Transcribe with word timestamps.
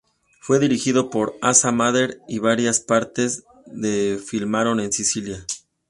Fue 0.39 0.57
dirigido 0.57 1.11
por 1.11 1.35
Asa 1.43 1.71
Mader, 1.71 2.21
y 2.27 2.39
varias 2.39 2.79
partes 2.79 3.43
se 3.71 4.17
filmaron 4.17 4.79
en 4.79 4.91
Sicilia. 4.91 5.45